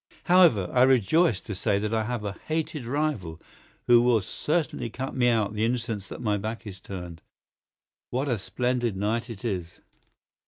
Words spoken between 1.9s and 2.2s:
I